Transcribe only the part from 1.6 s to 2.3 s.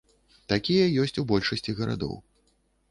гарадоў.